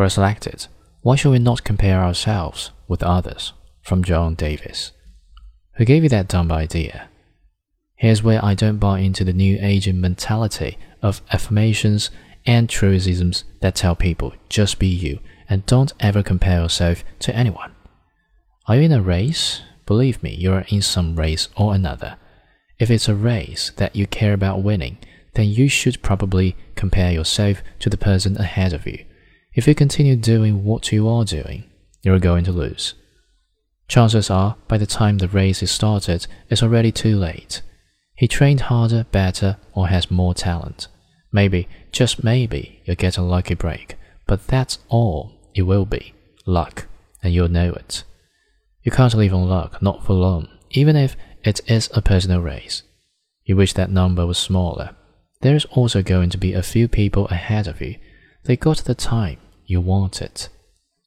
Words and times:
Quora 0.00 0.10
selected, 0.10 0.66
Why 1.02 1.14
should 1.14 1.30
we 1.30 1.38
not 1.38 1.62
compare 1.62 2.00
ourselves 2.00 2.70
with 2.88 3.02
others? 3.02 3.52
from 3.82 4.02
John 4.02 4.34
Davis. 4.34 4.92
Who 5.74 5.84
gave 5.84 6.04
you 6.04 6.08
that 6.08 6.26
dumb 6.26 6.50
idea? 6.50 7.10
Here's 7.96 8.22
where 8.22 8.42
I 8.42 8.54
don't 8.54 8.78
buy 8.78 9.00
into 9.00 9.24
the 9.24 9.34
new 9.34 9.58
age 9.60 9.92
mentality 9.92 10.78
of 11.02 11.20
affirmations 11.30 12.10
and 12.46 12.66
truisms 12.66 13.44
that 13.60 13.74
tell 13.74 13.94
people 13.94 14.32
just 14.48 14.78
be 14.78 14.86
you 14.86 15.18
and 15.50 15.66
don't 15.66 15.92
ever 16.00 16.22
compare 16.22 16.62
yourself 16.62 17.04
to 17.18 17.36
anyone. 17.36 17.72
Are 18.68 18.76
you 18.76 18.82
in 18.84 18.92
a 18.92 19.02
race? 19.02 19.60
Believe 19.84 20.22
me, 20.22 20.34
you're 20.34 20.64
in 20.68 20.80
some 20.80 21.14
race 21.14 21.50
or 21.58 21.74
another. 21.74 22.16
If 22.78 22.90
it's 22.90 23.10
a 23.10 23.14
race 23.14 23.70
that 23.76 23.94
you 23.94 24.06
care 24.06 24.32
about 24.32 24.62
winning, 24.62 24.96
then 25.34 25.48
you 25.48 25.68
should 25.68 26.00
probably 26.00 26.56
compare 26.74 27.12
yourself 27.12 27.62
to 27.80 27.90
the 27.90 27.98
person 27.98 28.38
ahead 28.38 28.72
of 28.72 28.86
you. 28.86 29.04
If 29.54 29.66
you 29.66 29.74
continue 29.74 30.16
doing 30.16 30.64
what 30.64 30.92
you 30.92 31.08
are 31.08 31.24
doing, 31.24 31.64
you're 32.02 32.18
going 32.18 32.44
to 32.44 32.52
lose. 32.52 32.94
Chances 33.88 34.30
are, 34.30 34.56
by 34.68 34.78
the 34.78 34.86
time 34.86 35.18
the 35.18 35.28
race 35.28 35.62
is 35.62 35.70
started, 35.70 36.26
it's 36.48 36.62
already 36.62 36.92
too 36.92 37.16
late. 37.16 37.62
He 38.14 38.28
trained 38.28 38.60
harder, 38.62 39.04
better, 39.10 39.56
or 39.72 39.88
has 39.88 40.10
more 40.10 40.34
talent. 40.34 40.86
Maybe, 41.32 41.68
just 41.90 42.22
maybe, 42.22 42.80
you'll 42.84 42.96
get 42.96 43.18
a 43.18 43.22
lucky 43.22 43.54
break, 43.54 43.96
but 44.26 44.46
that's 44.46 44.78
all 44.88 45.32
it 45.54 45.62
will 45.62 45.84
be 45.84 46.14
luck, 46.46 46.86
and 47.22 47.34
you'll 47.34 47.48
know 47.48 47.72
it. 47.72 48.04
You 48.82 48.92
can't 48.92 49.14
live 49.14 49.34
on 49.34 49.48
luck, 49.48 49.82
not 49.82 50.04
for 50.04 50.12
long, 50.12 50.48
even 50.70 50.96
if 50.96 51.16
it 51.42 51.60
is 51.66 51.90
a 51.94 52.02
personal 52.02 52.40
race. 52.40 52.82
You 53.44 53.56
wish 53.56 53.72
that 53.72 53.90
number 53.90 54.26
was 54.26 54.38
smaller. 54.38 54.94
There's 55.40 55.64
also 55.66 56.02
going 56.02 56.30
to 56.30 56.38
be 56.38 56.52
a 56.52 56.62
few 56.62 56.86
people 56.86 57.26
ahead 57.28 57.66
of 57.66 57.80
you. 57.80 57.96
They 58.44 58.56
got 58.56 58.78
the 58.78 58.94
time 58.94 59.38
you 59.66 59.80
wanted. 59.80 60.48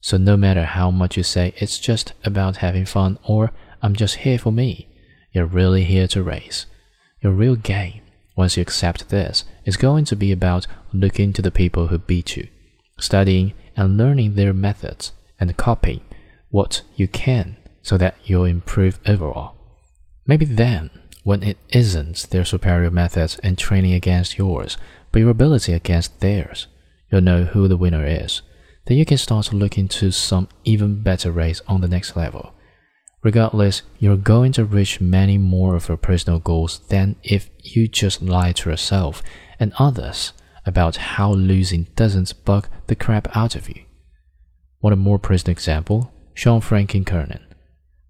So 0.00 0.16
no 0.16 0.36
matter 0.36 0.64
how 0.64 0.90
much 0.90 1.16
you 1.16 1.22
say 1.22 1.54
it's 1.56 1.78
just 1.78 2.12
about 2.24 2.58
having 2.58 2.84
fun 2.84 3.18
or 3.24 3.52
I'm 3.82 3.96
just 3.96 4.16
here 4.16 4.38
for 4.38 4.52
me, 4.52 4.88
you're 5.32 5.46
really 5.46 5.84
here 5.84 6.06
to 6.08 6.22
race. 6.22 6.66
Your 7.20 7.32
real 7.32 7.56
game, 7.56 8.02
once 8.36 8.56
you 8.56 8.62
accept 8.62 9.08
this, 9.08 9.44
is 9.64 9.76
going 9.76 10.04
to 10.06 10.16
be 10.16 10.30
about 10.30 10.66
looking 10.92 11.32
to 11.32 11.42
the 11.42 11.50
people 11.50 11.88
who 11.88 11.98
beat 11.98 12.36
you, 12.36 12.48
studying 12.98 13.54
and 13.76 13.96
learning 13.96 14.34
their 14.34 14.52
methods, 14.52 15.12
and 15.40 15.56
copying 15.56 16.02
what 16.50 16.82
you 16.94 17.08
can 17.08 17.56
so 17.82 17.98
that 17.98 18.16
you'll 18.24 18.44
improve 18.44 19.00
overall. 19.06 19.56
Maybe 20.26 20.44
then, 20.44 20.90
when 21.24 21.42
it 21.42 21.58
isn't 21.70 22.30
their 22.30 22.44
superior 22.44 22.90
methods 22.90 23.38
and 23.40 23.58
training 23.58 23.92
against 23.92 24.38
yours, 24.38 24.76
but 25.10 25.18
your 25.18 25.30
ability 25.30 25.72
against 25.72 26.20
theirs, 26.20 26.66
you'll 27.14 27.22
know 27.22 27.44
who 27.44 27.68
the 27.68 27.76
winner 27.76 28.04
is. 28.04 28.42
Then 28.86 28.96
you 28.96 29.04
can 29.04 29.18
start 29.18 29.46
to 29.46 30.10
some 30.10 30.48
even 30.64 31.02
better 31.02 31.30
race 31.30 31.62
on 31.68 31.80
the 31.80 31.88
next 31.88 32.16
level. 32.16 32.52
Regardless, 33.22 33.82
you're 33.98 34.16
going 34.16 34.52
to 34.52 34.64
reach 34.64 35.00
many 35.00 35.38
more 35.38 35.76
of 35.76 35.88
your 35.88 35.96
personal 35.96 36.40
goals 36.40 36.80
than 36.88 37.16
if 37.22 37.48
you 37.62 37.86
just 37.88 38.20
lie 38.20 38.52
to 38.52 38.68
yourself 38.68 39.22
and 39.58 39.72
others 39.78 40.32
about 40.66 40.96
how 40.96 41.32
losing 41.32 41.86
doesn't 41.94 42.44
bug 42.44 42.68
the 42.88 42.96
crap 42.96 43.34
out 43.34 43.54
of 43.54 43.68
you. 43.68 43.84
Want 44.82 44.92
a 44.92 44.96
more 44.96 45.18
present 45.18 45.48
example? 45.48 46.12
Sean 46.34 46.60
Franklin 46.60 47.04
Kernan. 47.04 47.46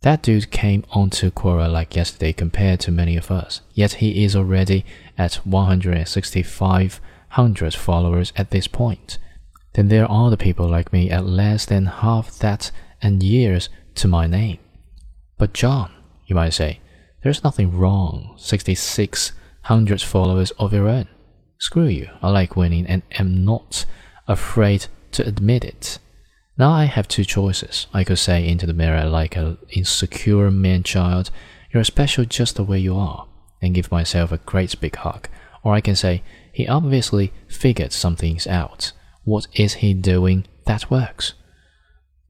That 0.00 0.22
dude 0.22 0.50
came 0.50 0.84
onto 0.90 1.30
Quora 1.30 1.70
like 1.70 1.94
yesterday 1.94 2.32
compared 2.32 2.80
to 2.80 2.90
many 2.90 3.16
of 3.16 3.30
us, 3.30 3.60
yet 3.74 3.94
he 3.94 4.24
is 4.24 4.34
already 4.34 4.84
at 5.16 5.40
16500 7.34 7.74
followers 7.74 8.32
at 8.36 8.50
this 8.50 8.68
point. 8.68 9.18
Then 9.72 9.88
there 9.88 10.06
are 10.06 10.30
the 10.30 10.36
people 10.36 10.68
like 10.68 10.92
me 10.92 11.10
at 11.10 11.26
less 11.26 11.66
than 11.66 11.86
half 11.86 12.38
that 12.38 12.70
and 13.02 13.22
years 13.22 13.68
to 13.96 14.08
my 14.08 14.26
name. 14.26 14.58
But 15.36 15.52
John, 15.52 15.92
you 16.26 16.36
might 16.36 16.50
say, 16.50 16.78
there's 17.22 17.42
nothing 17.42 17.76
wrong. 17.76 18.34
6600 18.38 20.02
followers 20.02 20.52
of 20.52 20.72
your 20.72 20.88
own. 20.88 21.08
Screw 21.58 21.86
you. 21.86 22.08
I 22.22 22.30
like 22.30 22.54
winning 22.54 22.86
and 22.86 23.02
am 23.18 23.44
not 23.44 23.84
afraid 24.28 24.86
to 25.12 25.26
admit 25.26 25.64
it. 25.64 25.98
Now 26.56 26.70
I 26.70 26.84
have 26.84 27.08
two 27.08 27.24
choices. 27.24 27.88
I 27.92 28.04
could 28.04 28.18
say 28.18 28.46
into 28.46 28.66
the 28.66 28.72
mirror 28.72 29.06
like 29.06 29.36
an 29.36 29.58
insecure 29.70 30.52
man 30.52 30.84
child, 30.84 31.30
you're 31.72 31.82
special 31.82 32.24
just 32.24 32.54
the 32.54 32.62
way 32.62 32.78
you 32.78 32.96
are, 32.96 33.26
and 33.60 33.74
give 33.74 33.90
myself 33.90 34.30
a 34.30 34.38
great 34.38 34.80
big 34.80 34.94
hug. 34.94 35.28
Or 35.64 35.74
I 35.74 35.80
can 35.80 35.96
say, 35.96 36.22
he 36.54 36.68
obviously 36.68 37.32
figured 37.48 37.92
some 37.92 38.14
things 38.14 38.46
out. 38.46 38.92
What 39.24 39.48
is 39.54 39.74
he 39.74 39.92
doing 39.92 40.46
that 40.66 40.88
works? 40.88 41.34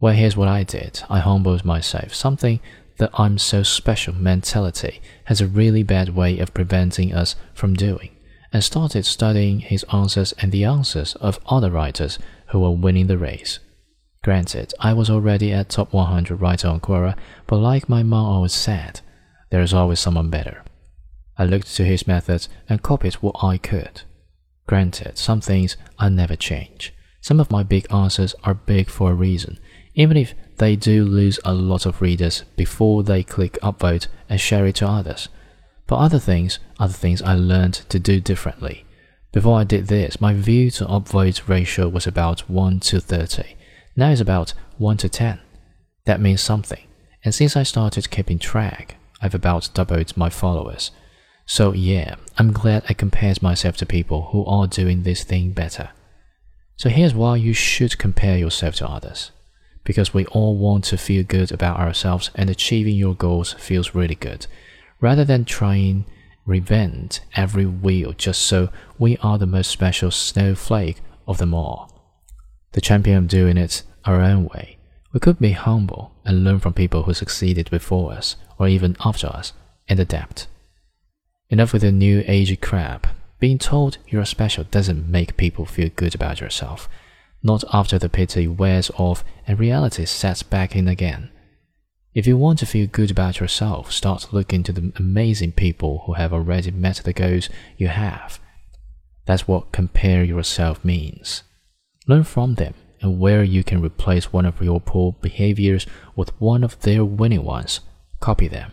Well, 0.01 0.15
here's 0.15 0.37
what 0.37 0.49
I 0.49 0.63
did. 0.65 1.03
I 1.11 1.21
humbled 1.21 1.65
myself. 1.65 2.15
Something 2.15 2.61
that 2.97 3.11
I'm 3.15 3.37
so 3.37 3.63
special 3.63 4.15
mentality 4.15 5.03
has 5.25 5.41
a 5.41 5.47
really 5.47 5.83
bad 5.83 6.17
way 6.17 6.39
of 6.39 6.55
preventing 6.55 7.13
us 7.13 7.37
from 7.53 7.75
doing, 7.75 8.17
and 8.51 8.65
started 8.65 9.05
studying 9.05 9.61
his 9.61 9.85
answers 9.93 10.33
and 10.39 10.53
the 10.53 10.65
answers 10.65 11.17
of 11.17 11.39
other 11.47 11.71
writers 11.71 12.19
who 12.49 12.61
were 12.61 12.71
winning 12.71 13.09
the 13.09 13.19
race. 13.19 13.59
Granted, 14.23 14.73
I 14.81 14.95
was 14.95 15.11
already 15.11 15.53
at 15.53 15.69
top 15.69 15.93
100 15.93 16.41
writer 16.41 16.69
on 16.69 16.81
Quora, 16.81 17.15
but 17.47 17.57
like 17.57 17.91
my 17.91 18.03
mom 18.03 18.25
always 18.25 18.55
said, 18.55 19.03
there 19.51 19.61
is 19.61 19.75
always 19.75 20.01
someone 20.01 20.31
better. 20.31 20.63
I 21.37 21.45
looked 21.45 21.75
to 21.77 21.85
his 21.85 22.07
methods 22.07 22.49
and 22.69 22.83
copied 22.83 23.15
what 23.15 23.37
I 23.43 23.59
could. 23.59 24.03
Granted, 24.67 25.19
some 25.19 25.41
things 25.41 25.77
I 25.99 26.09
never 26.09 26.37
change. 26.37 26.95
Some 27.21 27.41
of 27.41 27.51
my 27.51 27.63
big 27.63 27.87
answers 27.93 28.35
are 28.45 28.55
big 28.55 28.89
for 28.89 29.11
a 29.11 29.15
reason, 29.15 29.59
even 29.95 30.17
if 30.17 30.35
they 30.59 30.77
do 30.77 31.05
lose 31.05 31.41
a 31.45 31.55
lot 31.55 31.87
of 31.87 32.01
readers 32.01 32.45
before 32.57 33.03
they 33.03 33.23
click 33.23 33.59
upvote 33.63 34.09
and 34.29 34.41
share 34.41 34.67
it 34.67 34.77
to 34.77 34.89
others. 34.89 35.29
But 35.87 35.97
other 35.97 36.19
things 36.19 36.59
are 36.79 36.89
the 36.89 36.95
things 36.95 37.23
I 37.23 37.35
learned 37.35 37.75
to 37.89 37.99
do 37.99 38.21
differently. 38.21 38.85
Before 39.33 39.59
I 39.59 39.65
did 39.65 39.89
this, 39.89 40.21
my 40.21 40.33
view 40.33 40.71
to 40.73 40.85
upvote 40.87 41.49
ratio 41.49 41.89
was 41.89 42.07
about 42.07 42.49
1 42.49 42.81
to 42.81 43.01
30. 43.01 43.57
Now 43.97 44.11
it's 44.11 44.21
about 44.21 44.55
1 44.79 44.97
to 44.99 45.09
10. 45.09 45.41
That 46.07 46.21
means 46.21 46.41
something. 46.41 46.87
And 47.25 47.35
since 47.35 47.57
I 47.57 47.63
started 47.63 48.11
keeping 48.11 48.39
track, 48.39 48.97
I've 49.21 49.35
about 49.35 49.71
doubled 49.75 50.17
my 50.17 50.31
followers. 50.31 50.91
So 51.47 51.73
yeah, 51.73 52.17
I'm 52.39 52.53
glad 52.53 52.85
I 52.89 52.95
compared 52.95 53.43
myself 53.43 53.77
to 53.79 53.87
people 53.87 54.29
who 54.33 54.45
are 54.47 54.67
doing 54.67 55.03
this 55.03 55.25
thing 55.25 55.51
better. 55.51 55.91
So 56.77 56.89
here's 56.89 57.15
why 57.15 57.37
you 57.37 57.53
should 57.53 57.99
compare 57.99 58.39
yourself 58.39 58.77
to 58.77 58.89
others. 58.89 59.31
Because 59.85 60.15
we 60.15 60.25
all 60.27 60.57
want 60.57 60.85
to 60.85 60.97
feel 60.97 61.23
good 61.23 61.53
about 61.53 61.79
ourselves 61.79 62.31
and 62.35 62.49
achieving 62.49 62.97
your 62.97 63.15
goals 63.15 63.53
feels 63.55 63.95
really 63.95 64.15
good. 64.15 64.47
Rather 65.01 65.25
than 65.25 65.45
trying 65.45 66.07
reinvent 66.47 67.21
every 67.35 67.67
wheel 67.67 68.13
just 68.13 68.43
so 68.43 68.71
we 68.99 69.17
are 69.19 69.39
the 69.39 69.47
most 69.47 69.71
special 69.71 70.11
snowflake 70.11 71.01
of 71.27 71.39
them 71.39 71.55
all. 71.55 71.91
The 72.73 72.81
champion 72.81 73.19
of 73.19 73.29
doing 73.29 73.57
it 73.57 73.83
our 74.05 74.21
own 74.21 74.47
way. 74.47 74.79
We 75.13 75.21
could 75.21 75.39
be 75.39 75.53
humble 75.53 76.13
and 76.25 76.43
learn 76.43 76.59
from 76.59 76.73
people 76.73 77.05
who 77.05 77.15
succeeded 77.15 77.71
before 77.71 78.13
us 78.13 78.37
or 78.59 78.69
even 78.69 78.97
after 79.05 79.29
us 79.29 79.53
and 79.89 80.01
adapt. 80.01 80.49
Enough 81.55 81.73
with 81.73 81.83
the 81.83 81.93
new 81.93 82.25
age 82.27 82.61
crap. 82.61 83.07
Being 83.39 83.59
told 83.59 83.99
you're 84.09 84.25
special 84.25 84.65
doesn't 84.65 85.09
make 85.09 85.37
people 85.37 85.65
feel 85.65 85.89
good 85.89 86.13
about 86.13 86.41
yourself. 86.41 86.89
Not 87.45 87.63
after 87.73 87.97
the 87.97 88.09
pity 88.09 88.49
wears 88.49 88.91
off 88.97 89.23
and 89.47 89.57
reality 89.57 90.05
sets 90.05 90.43
back 90.43 90.75
in 90.75 90.89
again. 90.89 91.31
If 92.13 92.27
you 92.27 92.37
want 92.37 92.59
to 92.59 92.67
feel 92.67 92.89
good 92.89 93.13
about 93.13 93.39
yourself, 93.39 93.93
start 93.93 94.33
looking 94.33 94.65
to 94.65 94.73
the 94.73 94.93
amazing 94.97 95.53
people 95.53 96.03
who 96.07 96.15
have 96.15 96.33
already 96.33 96.73
met 96.73 96.97
the 97.05 97.13
goals 97.13 97.49
you 97.77 97.87
have. 97.87 98.41
That's 99.25 99.47
what 99.47 99.71
compare 99.71 100.25
yourself 100.25 100.85
means. 100.85 101.45
Learn 102.09 102.25
from 102.25 102.57
them 102.57 102.75
and 103.01 103.21
where 103.21 103.45
you 103.45 103.63
can 103.63 103.81
replace 103.81 104.33
one 104.33 104.45
of 104.45 104.61
your 104.61 104.81
poor 104.81 105.13
behaviors 105.23 105.87
with 106.17 106.33
one 106.41 106.65
of 106.65 106.81
their 106.81 107.05
winning 107.05 107.45
ones, 107.45 107.79
copy 108.19 108.49
them. 108.49 108.73